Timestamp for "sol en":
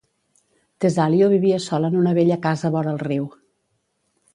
1.67-2.01